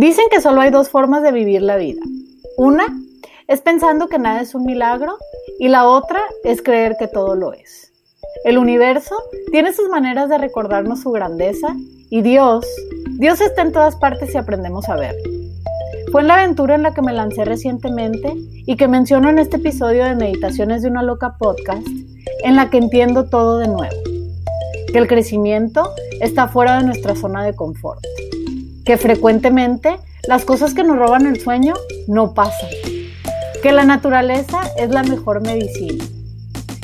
[0.00, 2.00] Dicen que solo hay dos formas de vivir la vida.
[2.56, 2.86] Una
[3.48, 5.18] es pensando que nada es un milagro
[5.58, 7.92] y la otra es creer que todo lo es.
[8.46, 9.14] El universo
[9.50, 11.76] tiene sus maneras de recordarnos su grandeza
[12.08, 12.66] y Dios,
[13.18, 15.14] Dios está en todas partes y aprendemos a ver.
[16.10, 18.32] Fue en la aventura en la que me lancé recientemente
[18.64, 21.86] y que menciono en este episodio de Meditaciones de una loca podcast,
[22.42, 23.96] en la que entiendo todo de nuevo.
[24.94, 25.90] Que el crecimiento
[26.22, 28.00] está fuera de nuestra zona de confort
[28.84, 29.98] que frecuentemente
[30.28, 31.74] las cosas que nos roban el sueño
[32.06, 32.70] no pasan,
[33.62, 36.04] que la naturaleza es la mejor medicina,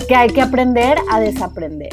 [0.08, 1.90] que hay que aprender a desaprender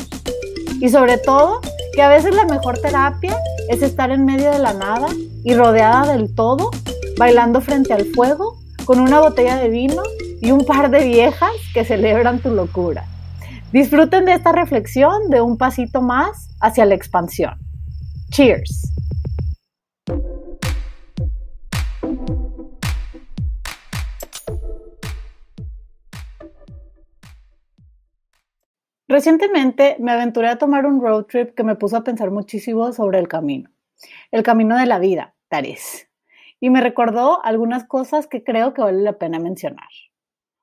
[0.83, 1.61] y sobre todo
[1.93, 3.37] que a veces la mejor terapia
[3.69, 5.07] es estar en medio de la nada
[5.43, 6.71] y rodeada del todo,
[7.17, 10.03] bailando frente al fuego con una botella de vino
[10.41, 13.05] y un par de viejas que celebran tu locura.
[13.71, 17.57] Disfruten de esta reflexión de un pasito más hacia la expansión.
[18.29, 18.91] Cheers.
[29.13, 33.19] Recientemente me aventuré a tomar un road trip que me puso a pensar muchísimo sobre
[33.19, 33.69] el camino,
[34.31, 36.09] el camino de la vida, Tares,
[36.59, 39.87] y me recordó algunas cosas que creo que vale la pena mencionar.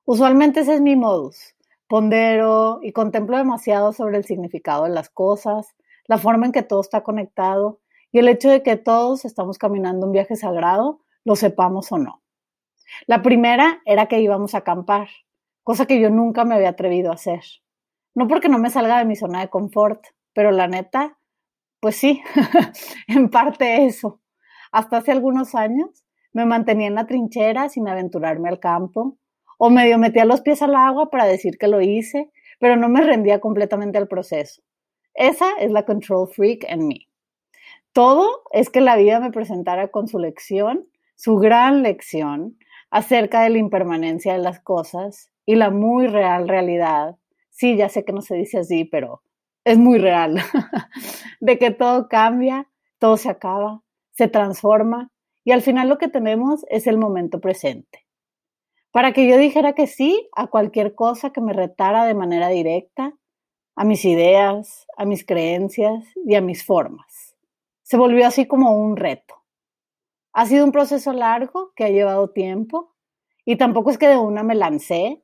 [0.04, 1.54] Usualmente ese es mi modus,
[1.86, 5.68] pondero y contemplo demasiado sobre el significado de las cosas,
[6.08, 7.78] la forma en que todo está conectado
[8.10, 12.20] y el hecho de que todos estamos caminando un viaje sagrado, lo sepamos o no.
[13.06, 15.06] La primera era que íbamos a acampar,
[15.62, 17.42] cosa que yo nunca me había atrevido a hacer.
[18.20, 20.04] No porque no me salga de mi zona de confort,
[20.34, 21.16] pero la neta,
[21.80, 22.20] pues sí,
[23.08, 24.20] en parte eso.
[24.72, 26.04] Hasta hace algunos años
[26.34, 29.16] me mantenía en la trinchera sin aventurarme al campo,
[29.56, 33.00] o medio metía los pies al agua para decir que lo hice, pero no me
[33.00, 34.60] rendía completamente al proceso.
[35.14, 37.08] Esa es la control freak en mí.
[37.94, 42.58] Todo es que la vida me presentara con su lección, su gran lección
[42.90, 47.16] acerca de la impermanencia de las cosas y la muy real realidad
[47.60, 49.22] sí, ya sé que no se dice así, pero
[49.64, 50.36] es muy real,
[51.40, 53.82] de que todo cambia, todo se acaba,
[54.12, 55.10] se transforma
[55.44, 58.06] y al final lo que tenemos es el momento presente.
[58.92, 63.14] Para que yo dijera que sí a cualquier cosa que me retara de manera directa,
[63.76, 67.36] a mis ideas, a mis creencias y a mis formas.
[67.82, 69.34] Se volvió así como un reto.
[70.32, 72.94] Ha sido un proceso largo que ha llevado tiempo
[73.44, 75.22] y tampoco es que de una me lancé,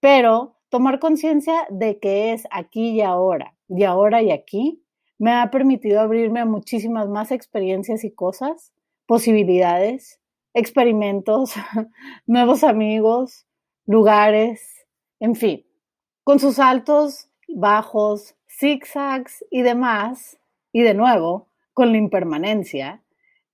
[0.00, 4.84] pero Tomar conciencia de que es aquí y ahora, y ahora y aquí,
[5.18, 8.72] me ha permitido abrirme a muchísimas más experiencias y cosas,
[9.06, 10.20] posibilidades,
[10.52, 11.54] experimentos,
[12.26, 13.46] nuevos amigos,
[13.86, 14.84] lugares,
[15.20, 15.64] en fin,
[16.24, 20.40] con sus altos, bajos, zigzags y demás,
[20.72, 23.04] y de nuevo, con la impermanencia,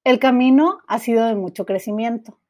[0.04, 2.41] el camino ha sido de mucho crecimiento.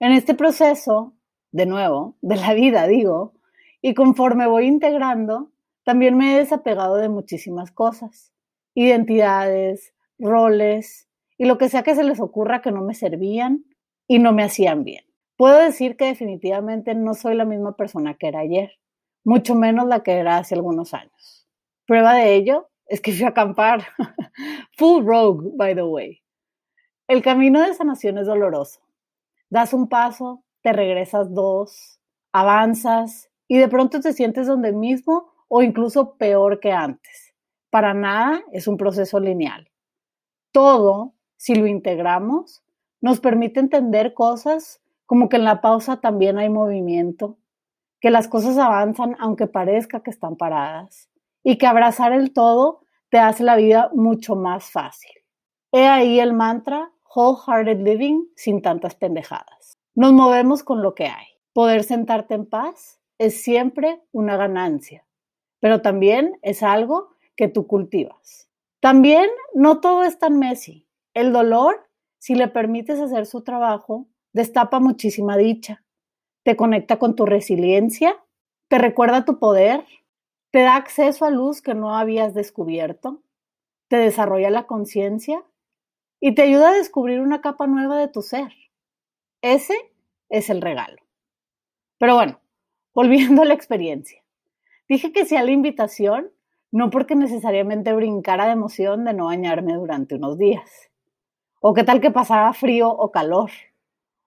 [0.00, 1.14] En este proceso,
[1.52, 3.37] de nuevo, de la vida, digo,
[3.80, 5.50] y conforme voy integrando,
[5.84, 8.32] también me he desapegado de muchísimas cosas,
[8.74, 13.64] identidades, roles y lo que sea que se les ocurra que no me servían
[14.06, 15.04] y no me hacían bien.
[15.36, 18.72] Puedo decir que definitivamente no soy la misma persona que era ayer,
[19.24, 21.46] mucho menos la que era hace algunos años.
[21.86, 23.86] Prueba de ello es que fui a acampar.
[24.76, 26.22] Full rogue, by the way.
[27.06, 28.80] El camino de sanación es doloroso.
[29.48, 32.00] Das un paso, te regresas dos,
[32.32, 37.34] avanzas, y de pronto te sientes donde mismo o incluso peor que antes.
[37.70, 39.70] Para nada es un proceso lineal.
[40.52, 42.62] Todo, si lo integramos,
[43.00, 47.38] nos permite entender cosas como que en la pausa también hay movimiento,
[48.00, 51.08] que las cosas avanzan aunque parezca que están paradas
[51.42, 55.10] y que abrazar el todo te hace la vida mucho más fácil.
[55.72, 59.78] He ahí el mantra wholehearted living sin tantas pendejadas.
[59.94, 61.26] Nos movemos con lo que hay.
[61.52, 65.06] Poder sentarte en paz es siempre una ganancia,
[65.60, 68.48] pero también es algo que tú cultivas.
[68.80, 70.88] También no todo es tan messy.
[71.14, 71.88] El dolor,
[72.18, 75.84] si le permites hacer su trabajo, destapa muchísima dicha,
[76.44, 78.16] te conecta con tu resiliencia,
[78.68, 79.84] te recuerda tu poder,
[80.50, 83.22] te da acceso a luz que no habías descubierto,
[83.88, 85.42] te desarrolla la conciencia
[86.20, 88.52] y te ayuda a descubrir una capa nueva de tu ser.
[89.42, 89.74] Ese
[90.28, 91.02] es el regalo.
[91.98, 92.40] Pero bueno,
[92.98, 94.24] Volviendo a la experiencia.
[94.88, 96.32] Dije que sí a la invitación,
[96.72, 100.90] no porque necesariamente brincara de emoción de no bañarme durante unos días.
[101.60, 103.52] O qué tal que pasara frío o calor.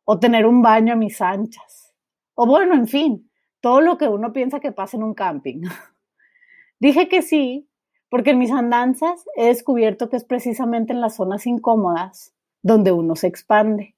[0.06, 1.94] O tener un baño a mis anchas.
[2.34, 3.30] O bueno, en fin,
[3.60, 5.64] todo lo que uno piensa que pasa en un camping.
[6.80, 7.68] Dije que sí,
[8.08, 13.18] porque en mis andanzas he descubierto que es precisamente en las zonas incómodas donde uno
[13.18, 13.98] se expande,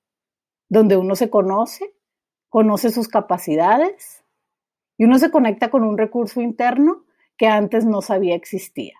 [0.68, 1.94] donde uno se conoce,
[2.50, 4.23] conoce sus capacidades
[4.98, 7.06] y uno se conecta con un recurso interno
[7.38, 8.96] que antes no sabía existía.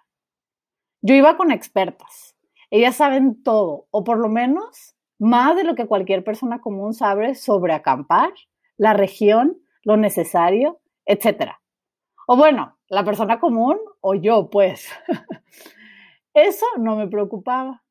[1.02, 2.36] Yo iba con expertas.
[2.70, 7.36] Ellas saben todo, o por lo menos más de lo que cualquier persona común sabe
[7.36, 8.32] sobre acampar,
[8.78, 11.52] la región, lo necesario, etc.
[12.28, 14.90] O bueno, la persona común o yo, pues.
[16.34, 17.84] Eso no me preocupaba.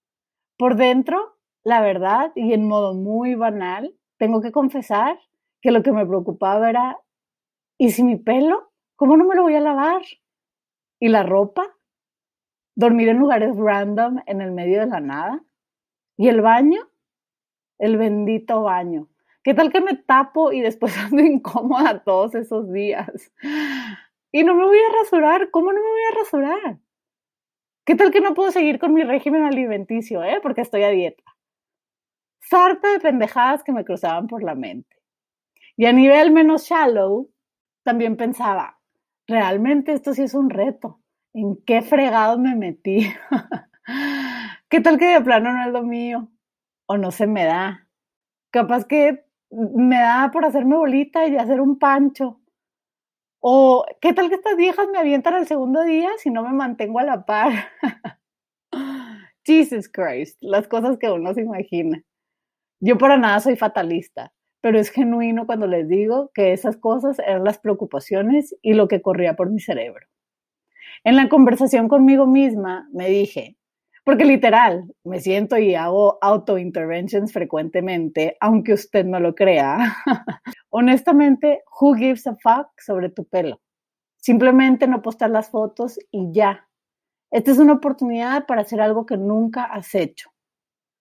[0.58, 5.18] Por dentro, la verdad, y en modo muy banal, tengo que confesar
[5.60, 6.98] que lo que me preocupaba era,
[7.82, 8.70] ¿y si mi pelo?
[8.94, 10.02] ¿Cómo no me lo voy a lavar?
[11.00, 11.66] ¿Y la ropa?
[12.76, 15.42] ¿Dormir en lugares random en el medio de la nada?
[16.16, 16.88] ¿Y el baño?
[17.80, 19.08] El bendito baño.
[19.42, 23.32] ¿Qué tal que me tapo y después ando incómoda todos esos días?
[24.30, 25.50] Y no me voy a rasurar.
[25.50, 26.78] ¿Cómo no me voy a rasurar?
[27.84, 30.38] ¿Qué tal que no puedo seguir con mi régimen alimenticio, eh?
[30.40, 31.24] Porque estoy a dieta.
[32.42, 34.96] Sarta de pendejadas que me cruzaban por la mente.
[35.76, 37.28] Y a nivel menos shallow,
[37.82, 38.78] también pensaba,
[39.26, 41.00] realmente esto sí es un reto.
[41.34, 43.06] ¿En qué fregado me metí?
[44.68, 46.28] ¿Qué tal que de plano no es lo mío?
[46.86, 47.88] O no se me da.
[48.50, 52.40] Capaz que me da por hacerme bolita y hacer un pancho.
[53.40, 57.00] O, ¿qué tal que estas viejas me avientan el segundo día si no me mantengo
[57.00, 57.52] a la par?
[59.44, 62.02] Jesus Christ, las cosas que uno se imagina.
[62.80, 64.32] Yo para nada soy fatalista,
[64.62, 69.02] pero es genuino cuando les digo que esas cosas eran las preocupaciones y lo que
[69.02, 70.06] corría por mi cerebro.
[71.04, 73.58] En la conversación conmigo misma me dije,
[74.04, 79.96] porque literal, me siento y hago auto-interventions frecuentemente, aunque usted no lo crea.
[80.70, 83.60] Honestamente, who gives a fuck sobre tu pelo?
[84.16, 86.68] Simplemente no postar las fotos y ya.
[87.32, 90.30] Esta es una oportunidad para hacer algo que nunca has hecho.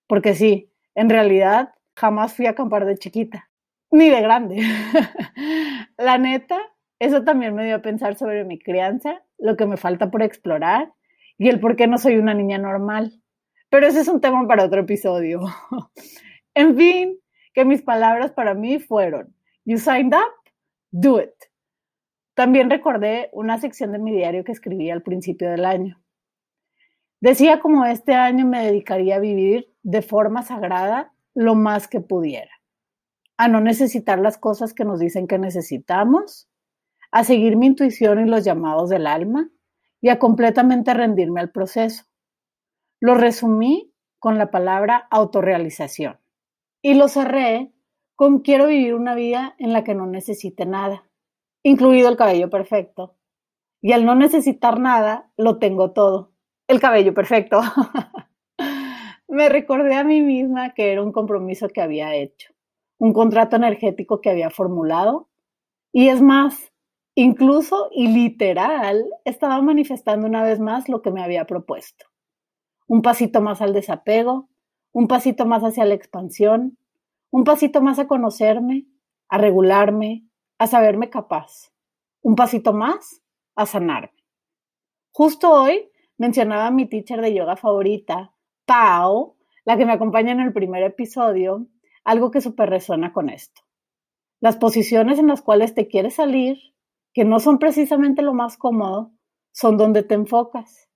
[0.08, 3.50] Porque sí, en realidad jamás fui a acampar de chiquita,
[3.92, 4.56] ni de grande.
[5.96, 6.58] La neta,
[6.98, 10.92] eso también me dio a pensar sobre mi crianza, lo que me falta por explorar
[11.38, 13.20] y el por qué no soy una niña normal.
[13.70, 15.40] Pero ese es un tema para otro episodio.
[16.54, 17.18] en fin,
[17.54, 19.34] que mis palabras para mí fueron,
[19.64, 20.50] You signed up,
[20.90, 21.34] do it.
[22.34, 26.02] También recordé una sección de mi diario que escribí al principio del año.
[27.20, 32.50] Decía como este año me dedicaría a vivir de forma sagrada lo más que pudiera,
[33.36, 36.48] a no necesitar las cosas que nos dicen que necesitamos,
[37.10, 39.50] a seguir mi intuición y los llamados del alma,
[40.00, 42.04] y a completamente rendirme al proceso.
[43.00, 46.18] Lo resumí con la palabra autorrealización
[46.82, 47.72] y lo cerré
[48.16, 51.08] con quiero vivir una vida en la que no necesite nada,
[51.62, 53.16] incluido el cabello perfecto.
[53.80, 56.32] Y al no necesitar nada, lo tengo todo.
[56.68, 57.60] El cabello perfecto.
[59.28, 62.52] Me recordé a mí misma que era un compromiso que había hecho,
[63.02, 65.28] un contrato energético que había formulado.
[65.92, 66.72] Y es más,
[67.14, 72.06] Incluso y literal, estaba manifestando una vez más lo que me había propuesto.
[72.86, 74.48] Un pasito más al desapego,
[74.92, 76.78] un pasito más hacia la expansión,
[77.30, 78.86] un pasito más a conocerme,
[79.28, 80.24] a regularme,
[80.58, 81.70] a saberme capaz,
[82.22, 83.20] un pasito más
[83.56, 84.24] a sanarme.
[85.12, 88.32] Justo hoy mencionaba a mi teacher de yoga favorita,
[88.64, 91.66] Pau, la que me acompaña en el primer episodio,
[92.04, 93.62] algo que súper resuena con esto.
[94.40, 96.58] Las posiciones en las cuales te quieres salir
[97.12, 99.12] que no son precisamente lo más cómodo,
[99.52, 100.88] son donde te enfocas.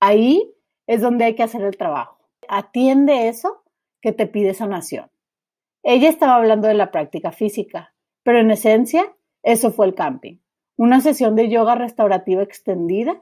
[0.00, 0.54] Ahí
[0.86, 2.18] es donde hay que hacer el trabajo.
[2.48, 3.64] Atiende eso
[4.02, 5.10] que te pide sanación.
[5.82, 10.38] Ella estaba hablando de la práctica física, pero en esencia eso fue el camping.
[10.76, 13.20] Una sesión de yoga restaurativa extendida,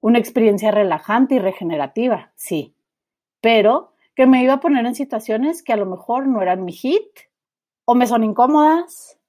[0.00, 2.76] una experiencia relajante y regenerativa, sí,
[3.40, 6.72] pero que me iba a poner en situaciones que a lo mejor no eran mi
[6.72, 7.06] hit,
[7.84, 9.20] o me son incómodas,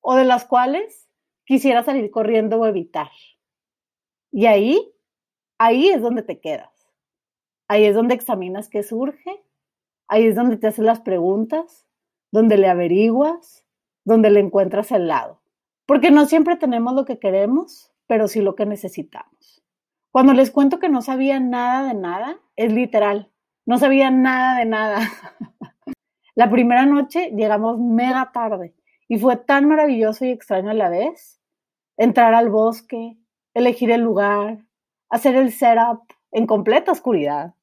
[0.00, 1.08] o de las cuales
[1.44, 3.10] quisiera salir corriendo o evitar.
[4.30, 4.92] Y ahí,
[5.58, 6.70] ahí es donde te quedas.
[7.66, 9.42] Ahí es donde examinas qué surge,
[10.06, 11.86] ahí es donde te haces las preguntas,
[12.30, 13.64] donde le averiguas,
[14.04, 15.40] donde le encuentras el lado.
[15.86, 19.62] Porque no siempre tenemos lo que queremos, pero sí lo que necesitamos.
[20.10, 23.30] Cuando les cuento que no sabía nada de nada, es literal,
[23.66, 25.00] no sabía nada de nada.
[26.34, 28.74] la primera noche llegamos mega tarde
[29.08, 31.40] y fue tan maravilloso y extraño a la vez
[31.96, 33.18] entrar al bosque,
[33.52, 34.64] elegir el lugar,
[35.10, 37.54] hacer el setup en completa oscuridad,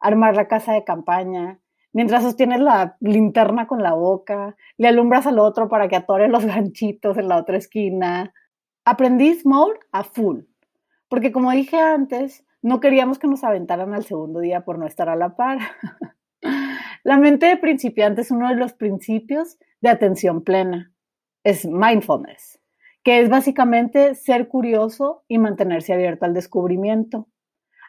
[0.00, 1.60] armar la casa de campaña,
[1.92, 6.44] mientras sostienes la linterna con la boca, le alumbras al otro para que atore los
[6.46, 8.32] ganchitos en la otra esquina.
[8.84, 10.40] Aprendí mode a full,
[11.08, 15.08] porque como dije antes, no queríamos que nos aventaran al segundo día por no estar
[15.08, 15.58] a la par.
[17.04, 20.92] La mente de principiante es uno de los principios de atención plena.
[21.44, 22.60] Es mindfulness,
[23.04, 27.28] que es básicamente ser curioso y mantenerse abierto al descubrimiento.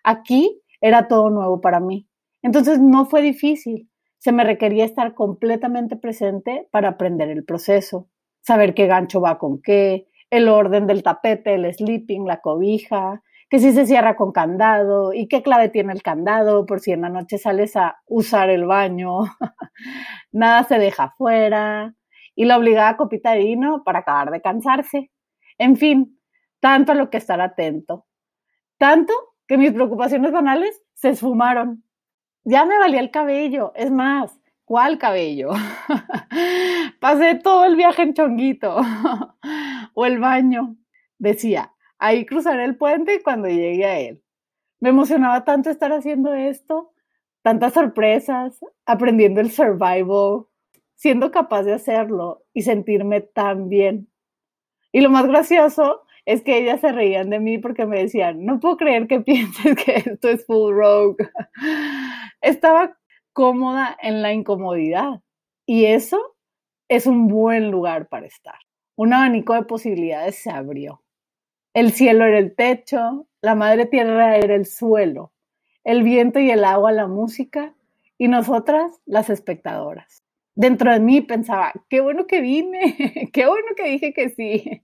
[0.04, 2.08] Aquí era todo nuevo para mí.
[2.44, 3.90] Entonces no fue difícil.
[4.20, 8.10] Se me requería estar completamente presente para aprender el proceso,
[8.42, 13.60] saber qué gancho va con qué, el orden del tapete, el sleeping, la cobija, que
[13.60, 17.10] si se cierra con candado y qué clave tiene el candado por si en la
[17.10, 19.20] noche sales a usar el baño,
[20.32, 21.96] nada se deja afuera
[22.36, 25.12] y la obligada copita de vino para acabar de cansarse.
[25.58, 26.20] En fin,
[26.60, 28.06] tanto a lo que estar atento.
[28.78, 29.14] Tanto
[29.48, 31.84] que mis preocupaciones banales se esfumaron.
[32.44, 35.52] Ya me valía el cabello, es más, ¿cuál cabello?
[37.00, 38.78] Pasé todo el viaje en chonguito
[39.94, 40.76] o el baño.
[41.18, 44.22] Decía, Ahí cruzaré el puente cuando llegue a él.
[44.80, 46.94] Me emocionaba tanto estar haciendo esto,
[47.42, 50.46] tantas sorpresas, aprendiendo el survival,
[50.96, 54.10] siendo capaz de hacerlo y sentirme tan bien.
[54.92, 58.60] Y lo más gracioso es que ellas se reían de mí porque me decían, no
[58.60, 61.30] puedo creer que pienses que esto es full rogue.
[62.42, 62.98] Estaba
[63.34, 65.22] cómoda en la incomodidad
[65.66, 66.36] y eso
[66.90, 68.60] es un buen lugar para estar.
[68.96, 71.02] Un abanico de posibilidades se abrió.
[71.78, 75.32] El cielo era el techo, la madre tierra era el suelo,
[75.84, 77.76] el viento y el agua la música
[78.18, 80.24] y nosotras las espectadoras.
[80.56, 84.82] Dentro de mí pensaba, qué bueno que vine, qué bueno que dije que sí.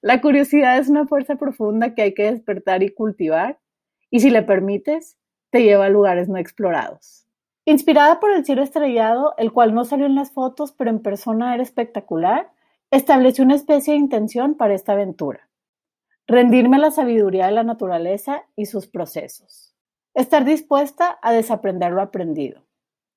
[0.00, 3.58] La curiosidad es una fuerza profunda que hay que despertar y cultivar
[4.10, 5.18] y si le permites,
[5.50, 7.26] te lleva a lugares no explorados.
[7.66, 11.52] Inspirada por el cielo estrellado, el cual no salió en las fotos, pero en persona
[11.52, 12.50] era espectacular,
[12.90, 15.45] estableció una especie de intención para esta aventura.
[16.28, 19.76] Rendirme a la sabiduría de la naturaleza y sus procesos.
[20.12, 22.66] Estar dispuesta a desaprender lo aprendido.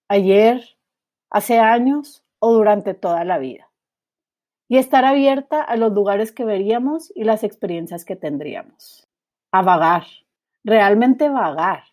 [0.07, 0.77] Ayer,
[1.31, 3.71] hace años o durante toda la vida.
[4.67, 9.07] Y estar abierta a los lugares que veríamos y las experiencias que tendríamos.
[9.51, 10.03] A vagar,
[10.63, 11.85] realmente vagar,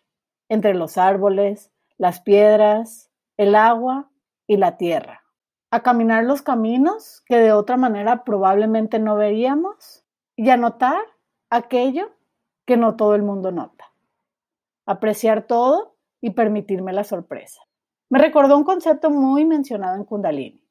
[0.49, 4.11] entre los árboles, las piedras, el agua
[4.45, 5.23] y la tierra.
[5.71, 10.03] A caminar los caminos que de otra manera probablemente no veríamos
[10.37, 11.01] y anotar
[11.49, 12.11] aquello
[12.65, 13.91] que no todo el mundo nota.
[14.85, 17.63] Apreciar todo y permitirme la sorpresa.
[18.09, 20.63] Me recordó un concepto muy mencionado en Kundalini,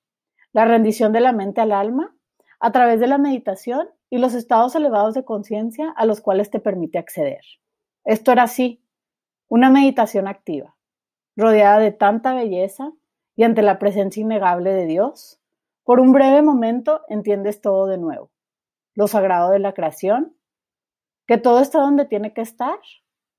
[0.52, 2.16] la rendición de la mente al alma
[2.60, 6.60] a través de la meditación y los estados elevados de conciencia a los cuales te
[6.60, 7.42] permite acceder.
[8.04, 8.80] Esto era así,
[9.48, 10.76] una meditación activa,
[11.34, 12.92] rodeada de tanta belleza
[13.34, 15.40] y ante la presencia innegable de Dios,
[15.82, 18.30] por un breve momento entiendes todo de nuevo
[18.96, 20.34] lo sagrado de la creación,
[21.26, 22.78] que todo está donde tiene que estar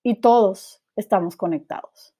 [0.03, 2.15] y todos estamos conectados.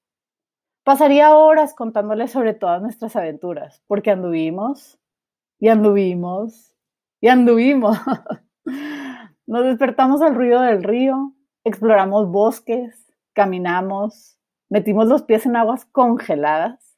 [0.84, 5.00] Pasaría horas contándoles sobre todas nuestras aventuras, porque anduvimos
[5.60, 6.74] y anduvimos
[7.22, 7.98] y anduvimos.
[9.46, 14.40] Nos despertamos al ruido del río, exploramos bosques, caminamos,
[14.70, 16.98] metimos los pies en aguas congeladas,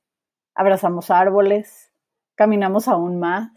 [0.56, 1.92] abrazamos árboles,
[2.36, 3.52] caminamos aún más,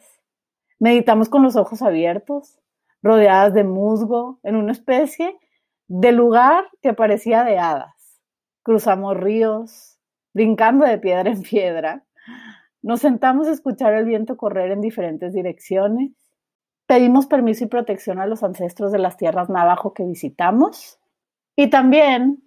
[0.78, 2.61] meditamos con los ojos abiertos,
[3.02, 5.36] rodeadas de musgo, en una especie
[5.88, 8.20] de lugar que parecía de hadas.
[8.62, 9.98] Cruzamos ríos,
[10.32, 12.04] brincando de piedra en piedra.
[12.80, 16.12] Nos sentamos a escuchar el viento correr en diferentes direcciones.
[16.86, 20.98] Pedimos permiso y protección a los ancestros de las tierras navajo que visitamos.
[21.56, 22.42] Y también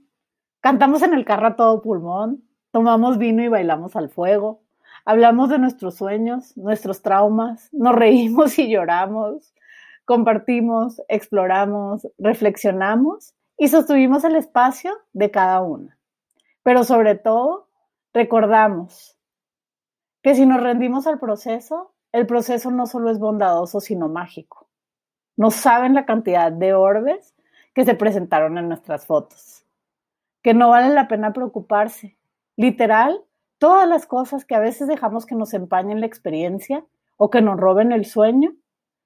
[0.61, 4.63] cantamos en el carro a todo pulmón, tomamos vino y bailamos al fuego.
[5.05, 9.53] Hablamos de nuestros sueños, nuestros traumas, nos reímos y lloramos,
[10.05, 15.97] compartimos, exploramos, reflexionamos y sostuvimos el espacio de cada una.
[16.63, 17.67] Pero sobre todo,
[18.13, 19.17] recordamos
[20.21, 24.67] que si nos rendimos al proceso, el proceso no solo es bondadoso, sino mágico.
[25.37, 27.35] No saben la cantidad de orbes
[27.73, 29.65] que se presentaron en nuestras fotos.
[30.41, 32.17] Que no vale la pena preocuparse.
[32.55, 33.21] Literal,
[33.57, 36.85] todas las cosas que a veces dejamos que nos empañen la experiencia
[37.17, 38.53] o que nos roben el sueño,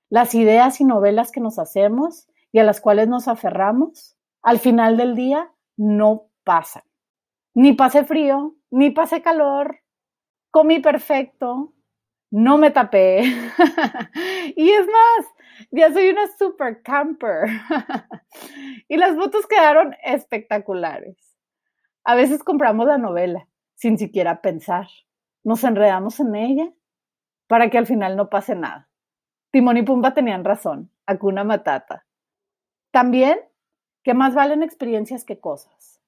[0.10, 4.98] las ideas y novelas que nos hacemos y a las cuales nos aferramos, al final
[4.98, 6.84] del día no pasan.
[7.54, 9.80] Ni pasé frío, ni pasé calor,
[10.52, 11.74] comí perfecto,
[12.32, 13.22] no me tapé.
[14.56, 15.26] y es más,
[15.72, 17.50] ya soy una super camper.
[18.88, 21.18] y las fotos quedaron espectaculares.
[22.04, 24.88] A veces compramos la novela sin siquiera pensar.
[25.44, 26.74] Nos enredamos en ella
[27.48, 28.89] para que al final no pase nada.
[29.52, 32.06] Timón y Pumba tenían razón, Hakuna Matata.
[32.92, 33.40] También
[34.04, 36.02] que más valen experiencias que cosas,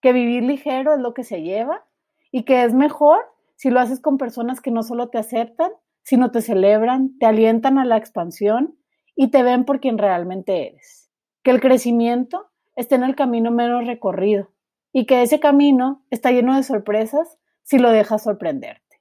[0.00, 1.84] que vivir ligero es lo que se lleva
[2.32, 3.18] y que es mejor
[3.54, 5.70] si lo haces con personas que no solo te aceptan,
[6.02, 8.76] sino te celebran, te alientan a la expansión
[9.14, 11.10] y te ven por quien realmente eres.
[11.42, 14.50] Que el crecimiento esté en el camino menos recorrido
[14.92, 19.00] y que ese camino está lleno de sorpresas si lo dejas sorprenderte.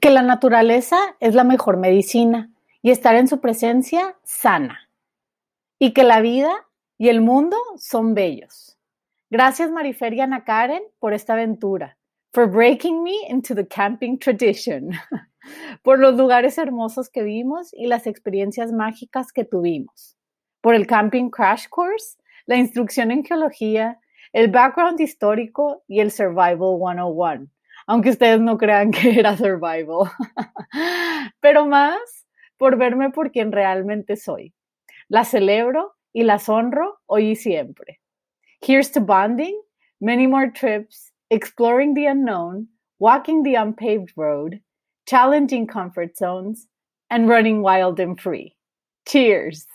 [0.00, 2.50] Que la naturaleza es la mejor medicina
[2.82, 4.88] y estar en su presencia sana.
[5.78, 6.50] Y que la vida
[6.96, 8.76] y el mundo son bellos.
[9.30, 11.98] Gracias Marifer y Ana Karen por esta aventura,
[12.32, 14.92] for breaking me into the camping tradition,
[15.82, 20.16] por los lugares hermosos que vimos y las experiencias mágicas que tuvimos,
[20.62, 22.16] por el camping crash course,
[22.46, 24.00] la instrucción en geología,
[24.32, 27.48] el background histórico y el survival 101,
[27.86, 30.10] aunque ustedes no crean que era survival,
[31.40, 32.27] pero más
[32.58, 34.52] por verme por quien realmente soy.
[35.08, 38.00] La celebro y las honro hoy y siempre.
[38.60, 39.60] Here's to bonding,
[40.00, 44.60] many more trips, exploring the unknown, walking the unpaved road,
[45.06, 46.66] challenging comfort zones,
[47.10, 48.56] and running wild and free.
[49.06, 49.66] Cheers!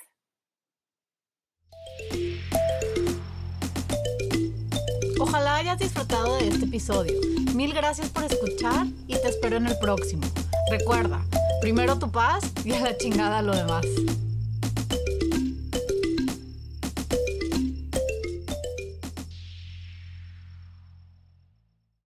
[5.19, 7.19] Ojalá hayas disfrutado de este episodio.
[7.55, 10.23] Mil gracias por escuchar y te espero en el próximo.
[10.69, 11.23] Recuerda,
[11.63, 13.85] primero tu paz y a la chingada lo demás.